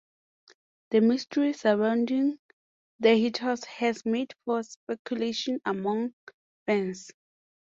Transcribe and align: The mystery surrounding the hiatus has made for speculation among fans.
The 0.89 0.99
mystery 0.99 1.53
surrounding 1.53 2.39
the 2.99 3.09
hiatus 3.11 3.63
has 3.65 4.03
made 4.03 4.33
for 4.45 4.63
speculation 4.63 5.61
among 5.63 6.15
fans. 6.65 7.11